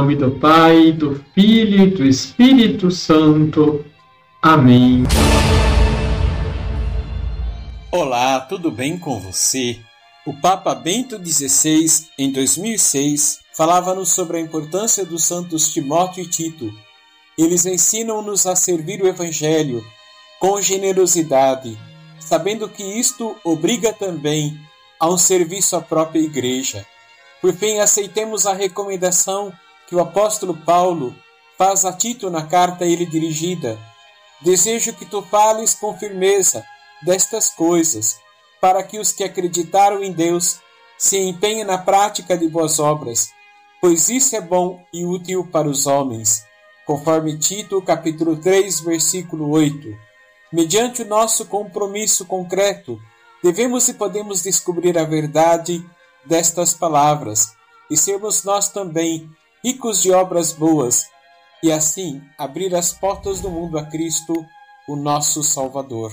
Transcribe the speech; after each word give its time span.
nome 0.00 0.16
do 0.16 0.30
Pai, 0.30 0.92
do 0.92 1.22
Filho 1.34 1.82
e 1.82 1.90
do 1.90 2.06
Espírito 2.06 2.90
Santo. 2.90 3.84
Amém. 4.40 5.02
Olá, 7.92 8.40
tudo 8.40 8.70
bem 8.70 8.98
com 8.98 9.20
você? 9.20 9.78
O 10.26 10.32
Papa 10.32 10.74
Bento 10.74 11.20
XVI, 11.22 11.84
em 12.18 12.32
2006, 12.32 13.40
falava-nos 13.54 14.10
sobre 14.10 14.38
a 14.38 14.40
importância 14.40 15.04
dos 15.04 15.22
santos 15.22 15.70
Timóteo 15.70 16.22
e 16.22 16.26
Tito. 16.26 16.72
Eles 17.36 17.66
ensinam-nos 17.66 18.46
a 18.46 18.56
servir 18.56 19.02
o 19.02 19.06
Evangelho 19.06 19.84
com 20.38 20.62
generosidade, 20.62 21.78
sabendo 22.18 22.70
que 22.70 22.82
isto 22.82 23.36
obriga 23.44 23.92
também 23.92 24.58
a 24.98 25.10
um 25.10 25.18
serviço 25.18 25.76
à 25.76 25.82
própria 25.82 26.20
Igreja. 26.20 26.86
Por 27.42 27.52
fim, 27.52 27.80
aceitemos 27.80 28.46
a 28.46 28.54
recomendação 28.54 29.52
que 29.90 29.96
o 29.96 30.00
apóstolo 30.00 30.56
Paulo 30.56 31.12
faz 31.58 31.84
a 31.84 31.92
Tito 31.92 32.30
na 32.30 32.46
carta 32.46 32.84
a 32.84 32.86
ele 32.86 33.04
dirigida. 33.04 33.76
Desejo 34.40 34.94
que 34.94 35.04
tu 35.04 35.20
fales 35.20 35.74
com 35.74 35.98
firmeza 35.98 36.64
destas 37.02 37.50
coisas, 37.50 38.16
para 38.60 38.84
que 38.84 39.00
os 39.00 39.10
que 39.10 39.24
acreditaram 39.24 40.00
em 40.02 40.12
Deus 40.12 40.60
se 40.96 41.18
empenhem 41.18 41.64
na 41.64 41.76
prática 41.76 42.38
de 42.38 42.46
boas 42.46 42.78
obras, 42.78 43.30
pois 43.80 44.08
isso 44.08 44.36
é 44.36 44.40
bom 44.40 44.80
e 44.92 45.04
útil 45.04 45.44
para 45.50 45.66
os 45.66 45.88
homens, 45.88 46.44
conforme 46.86 47.36
Tito 47.36 47.82
capítulo 47.82 48.36
3, 48.36 48.82
versículo 48.82 49.50
8. 49.50 49.88
Mediante 50.52 51.02
o 51.02 51.06
nosso 51.06 51.46
compromisso 51.46 52.24
concreto, 52.26 52.96
devemos 53.42 53.88
e 53.88 53.94
podemos 53.94 54.44
descobrir 54.44 54.96
a 54.96 55.04
verdade 55.04 55.84
destas 56.24 56.74
palavras 56.74 57.54
e 57.90 57.96
sermos 57.96 58.44
nós 58.44 58.68
também 58.68 59.28
ricos 59.64 60.00
de 60.00 60.10
obras 60.12 60.52
boas 60.52 61.08
e 61.62 61.70
assim 61.70 62.22
abrir 62.38 62.74
as 62.74 62.92
portas 62.92 63.40
do 63.40 63.50
mundo 63.50 63.78
a 63.78 63.84
Cristo, 63.84 64.44
o 64.88 64.96
nosso 64.96 65.42
Salvador. 65.42 66.12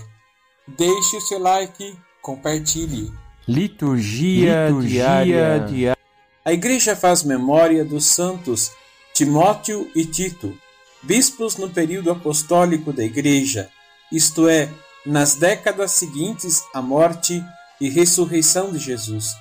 Deixe 0.67 1.17
o 1.17 1.22
seu 1.22 1.39
like, 1.39 1.97
compartilhe. 2.22 3.11
Liturgia, 3.47 4.67
Liturgia 4.67 5.23
diária. 5.23 5.97
A 6.44 6.53
Igreja 6.53 6.95
faz 6.95 7.23
memória 7.23 7.83
dos 7.85 8.05
santos 8.05 8.72
Timóteo 9.13 9.89
e 9.95 10.05
Tito, 10.05 10.57
bispos 11.02 11.55
no 11.55 11.69
período 11.69 12.11
apostólico 12.11 12.94
da 12.94 13.03
Igreja, 13.03 13.69
isto 14.11 14.47
é, 14.47 14.69
nas 15.05 15.35
décadas 15.35 15.91
seguintes 15.91 16.63
à 16.73 16.81
morte 16.81 17.44
e 17.79 17.89
ressurreição 17.89 18.72
de 18.72 18.79
Jesus 18.79 19.35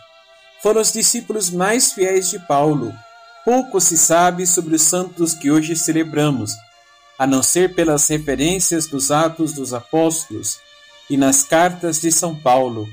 foram 0.67 0.81
os 0.81 0.93
discípulos 0.93 1.49
mais 1.49 1.93
fiéis 1.93 2.29
de 2.29 2.39
Paulo. 2.41 2.93
Pouco 3.47 3.81
se 3.81 3.97
sabe 3.97 4.45
sobre 4.45 4.75
os 4.75 4.83
santos 4.83 5.33
que 5.33 5.53
hoje 5.53 5.77
celebramos, 5.77 6.51
a 7.17 7.29
não 7.29 7.45
ser 7.45 7.77
pelas 7.77 8.09
referências 8.09 8.89
dos 8.89 9.13
Atos 9.13 9.53
dos 9.53 9.73
Apóstolos 9.73 10.59
e 11.09 11.17
nas 11.17 11.45
cartas 11.45 12.01
de 12.01 12.11
São 12.11 12.35
Paulo. 12.35 12.89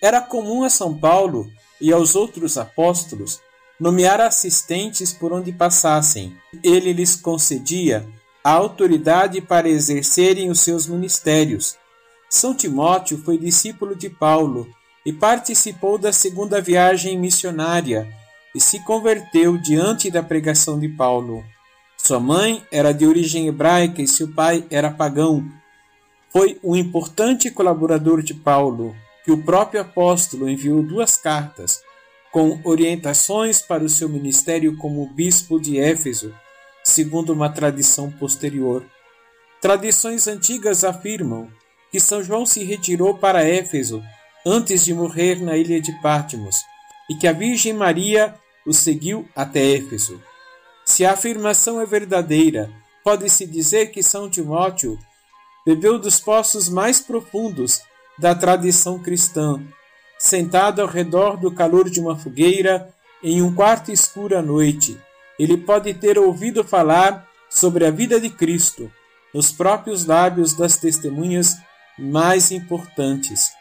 Era 0.00 0.18
comum 0.22 0.64
a 0.64 0.70
São 0.70 0.96
Paulo 0.96 1.46
e 1.78 1.92
aos 1.92 2.14
outros 2.14 2.56
apóstolos 2.56 3.38
nomear 3.78 4.18
assistentes 4.18 5.12
por 5.12 5.30
onde 5.30 5.52
passassem. 5.52 6.34
Ele 6.64 6.94
lhes 6.94 7.14
concedia 7.14 8.08
a 8.42 8.50
autoridade 8.50 9.42
para 9.42 9.68
exercerem 9.68 10.48
os 10.48 10.60
seus 10.60 10.86
ministérios. 10.86 11.76
São 12.30 12.54
Timóteo 12.54 13.22
foi 13.22 13.36
discípulo 13.36 13.94
de 13.94 14.08
Paulo 14.08 14.66
e 15.04 15.12
participou 15.12 15.98
da 15.98 16.14
segunda 16.14 16.62
viagem 16.62 17.18
missionária 17.18 18.21
e 18.54 18.60
se 18.60 18.80
converteu 18.80 19.56
diante 19.56 20.10
da 20.10 20.22
pregação 20.22 20.78
de 20.78 20.88
Paulo. 20.88 21.44
Sua 21.96 22.18
mãe 22.18 22.64
era 22.70 22.92
de 22.92 23.06
origem 23.06 23.46
hebraica 23.46 24.02
e 24.02 24.08
seu 24.08 24.32
pai 24.32 24.66
era 24.70 24.90
pagão. 24.90 25.44
Foi 26.30 26.58
um 26.62 26.74
importante 26.74 27.50
colaborador 27.50 28.22
de 28.22 28.34
Paulo, 28.34 28.94
que 29.24 29.30
o 29.30 29.42
próprio 29.42 29.80
apóstolo 29.80 30.48
enviou 30.48 30.82
duas 30.82 31.16
cartas 31.16 31.80
com 32.32 32.58
orientações 32.64 33.60
para 33.60 33.84
o 33.84 33.88
seu 33.88 34.08
ministério 34.08 34.76
como 34.78 35.06
bispo 35.06 35.60
de 35.60 35.78
Éfeso, 35.78 36.34
segundo 36.82 37.32
uma 37.32 37.50
tradição 37.50 38.10
posterior. 38.10 38.84
Tradições 39.60 40.26
antigas 40.26 40.82
afirmam 40.82 41.48
que 41.90 42.00
São 42.00 42.22
João 42.22 42.46
se 42.46 42.64
retirou 42.64 43.18
para 43.18 43.44
Éfeso 43.44 44.02
antes 44.44 44.84
de 44.84 44.94
morrer 44.94 45.40
na 45.40 45.56
ilha 45.56 45.80
de 45.80 45.92
Patmos, 46.00 46.62
e 47.08 47.14
que 47.14 47.28
a 47.28 47.32
Virgem 47.32 47.74
Maria 47.74 48.34
o 48.66 48.72
seguiu 48.72 49.28
até 49.34 49.74
Éfeso. 49.74 50.20
Se 50.84 51.04
a 51.04 51.12
afirmação 51.12 51.80
é 51.80 51.86
verdadeira, 51.86 52.70
pode-se 53.04 53.46
dizer 53.46 53.86
que 53.90 54.02
São 54.02 54.28
Timóteo 54.28 54.98
bebeu 55.64 55.98
dos 55.98 56.18
poços 56.18 56.68
mais 56.68 57.00
profundos 57.00 57.80
da 58.18 58.34
tradição 58.34 58.98
cristã, 58.98 59.62
sentado 60.18 60.82
ao 60.82 60.88
redor 60.88 61.36
do 61.36 61.52
calor 61.52 61.88
de 61.88 62.00
uma 62.00 62.16
fogueira 62.16 62.92
em 63.22 63.40
um 63.40 63.54
quarto 63.54 63.90
escuro 63.92 64.36
à 64.36 64.42
noite. 64.42 64.98
Ele 65.38 65.56
pode 65.56 65.94
ter 65.94 66.18
ouvido 66.18 66.64
falar 66.64 67.28
sobre 67.48 67.86
a 67.86 67.90
vida 67.90 68.20
de 68.20 68.30
Cristo 68.30 68.90
nos 69.32 69.50
próprios 69.50 70.04
lábios 70.04 70.52
das 70.54 70.76
testemunhas 70.76 71.56
mais 71.98 72.50
importantes. 72.50 73.52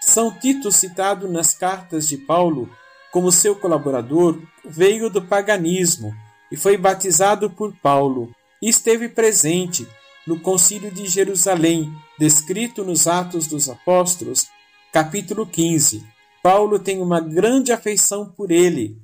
São 0.00 0.30
Tito, 0.30 0.70
citado 0.70 1.28
nas 1.28 1.54
cartas 1.54 2.06
de 2.06 2.18
Paulo 2.18 2.68
como 3.14 3.30
seu 3.30 3.54
colaborador, 3.54 4.42
veio 4.64 5.08
do 5.08 5.22
paganismo 5.22 6.12
e 6.50 6.56
foi 6.56 6.76
batizado 6.76 7.48
por 7.48 7.72
Paulo 7.76 8.34
e 8.60 8.68
esteve 8.68 9.08
presente 9.08 9.86
no 10.26 10.40
Concílio 10.40 10.90
de 10.90 11.06
Jerusalém, 11.06 11.92
descrito 12.18 12.82
nos 12.82 13.06
Atos 13.06 13.46
dos 13.46 13.68
Apóstolos, 13.68 14.48
capítulo 14.92 15.46
15. 15.46 16.02
Paulo 16.42 16.76
tem 16.76 17.00
uma 17.00 17.20
grande 17.20 17.70
afeição 17.70 18.26
por 18.26 18.50
ele, 18.50 18.98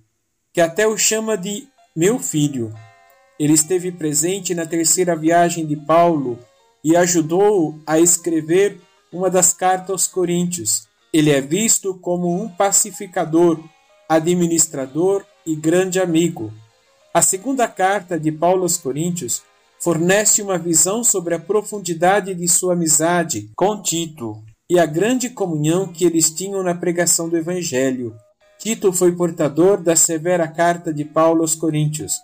que 0.53 0.61
até 0.61 0.89
o 0.89 0.99
chama 0.99 1.39
de 1.39 1.69
meu 1.95 2.19
filho. 2.19 2.75
Ele 3.39 3.53
esteve 3.53 3.93
presente 3.93 4.57
na 4.57 4.67
terceira 4.67 5.15
viagem 5.15 5.65
de 5.65 5.77
Paulo 5.77 6.37
e 6.83 6.97
ajudou-o 6.97 7.81
a 7.87 8.01
escrever 8.01 8.81
uma 9.13 9.31
das 9.31 9.53
cartas 9.53 9.91
aos 9.91 10.07
Coríntios. 10.09 10.89
Ele 11.13 11.31
é 11.31 11.41
visto 11.41 11.95
como 11.95 12.43
um 12.43 12.49
pacificador, 12.49 13.63
administrador 14.11 15.25
e 15.47 15.55
grande 15.55 16.01
amigo. 16.01 16.53
A 17.15 17.23
segunda 17.23 17.69
carta 17.69 18.19
de 18.19 18.33
Paulo 18.33 18.63
aos 18.65 18.77
Coríntios 18.77 19.43
fornece 19.79 20.43
uma 20.43 20.59
visão 20.59 21.05
sobre 21.05 21.33
a 21.33 21.39
profundidade 21.39 22.35
de 22.35 22.49
sua 22.49 22.73
amizade 22.73 23.49
com 23.55 23.81
Tito 23.81 24.43
e 24.69 24.81
a 24.81 24.85
grande 24.85 25.31
comunhão 25.31 25.87
que 25.87 26.05
eles 26.05 26.29
tinham 26.29 26.61
na 26.65 26.75
pregação 26.75 27.29
do 27.29 27.37
Evangelho. 27.37 28.13
Tito 28.59 28.93
foi 28.93 29.13
portador 29.13 29.81
da 29.81 29.95
severa 29.95 30.49
carta 30.49 30.93
de 30.93 31.05
Paulo 31.05 31.43
aos 31.43 31.55
Coríntios. 31.55 32.15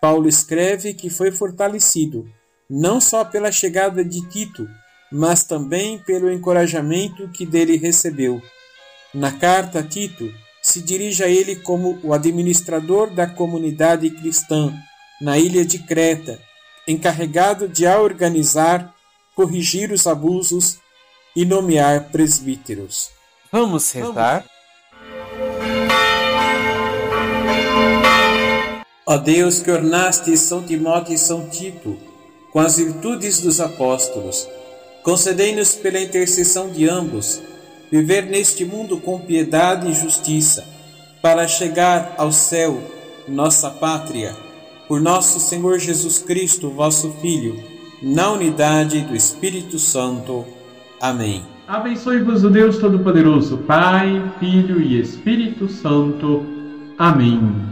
Paulo 0.00 0.28
escreve 0.28 0.94
que 0.94 1.08
foi 1.08 1.30
fortalecido, 1.30 2.28
não 2.68 3.00
só 3.00 3.24
pela 3.24 3.52
chegada 3.52 4.04
de 4.04 4.28
Tito, 4.28 4.68
mas 5.12 5.44
também 5.44 5.96
pelo 6.00 6.30
encorajamento 6.30 7.28
que 7.28 7.46
dele 7.46 7.76
recebeu. 7.76 8.42
Na 9.14 9.30
carta 9.30 9.78
a 9.78 9.82
Tito, 9.84 10.28
se 10.66 10.82
dirige 10.82 11.22
a 11.22 11.28
ele 11.28 11.54
como 11.54 11.96
o 12.02 12.12
administrador 12.12 13.08
da 13.08 13.24
comunidade 13.24 14.10
cristã 14.10 14.74
na 15.20 15.38
ilha 15.38 15.64
de 15.64 15.78
Creta, 15.78 16.40
encarregado 16.88 17.68
de 17.68 17.86
organizar, 17.86 18.92
corrigir 19.36 19.92
os 19.92 20.08
abusos 20.08 20.78
e 21.36 21.44
nomear 21.44 22.08
presbíteros. 22.10 23.10
Vamos 23.52 23.92
rezar? 23.92 24.44
Ó 29.06 29.16
Deus 29.18 29.60
que 29.60 29.70
ornaste 29.70 30.36
São 30.36 30.64
Timóteo 30.64 31.14
e 31.14 31.18
São 31.18 31.48
Tito 31.48 31.96
com 32.52 32.58
as 32.58 32.76
virtudes 32.76 33.40
dos 33.40 33.60
apóstolos, 33.60 34.48
Concedei-nos, 35.06 35.76
pela 35.76 36.00
intercessão 36.00 36.68
de 36.68 36.88
ambos, 36.88 37.40
viver 37.90 38.26
neste 38.26 38.64
mundo 38.64 38.98
com 38.98 39.20
piedade 39.20 39.88
e 39.88 39.94
justiça, 39.94 40.64
para 41.22 41.48
chegar 41.48 42.14
ao 42.16 42.30
céu, 42.30 42.80
nossa 43.28 43.70
pátria, 43.70 44.34
por 44.86 45.00
nosso 45.00 45.40
Senhor 45.40 45.78
Jesus 45.78 46.18
Cristo, 46.18 46.70
vosso 46.70 47.10
Filho, 47.20 47.62
na 48.02 48.30
unidade 48.30 49.00
do 49.00 49.16
Espírito 49.16 49.78
Santo. 49.78 50.44
Amém. 51.00 51.42
Abençoe-vos 51.66 52.44
o 52.44 52.50
Deus 52.50 52.78
Todo-Poderoso, 52.78 53.58
Pai, 53.58 54.22
Filho 54.38 54.80
e 54.80 55.00
Espírito 55.00 55.68
Santo. 55.68 56.46
Amém. 56.96 57.65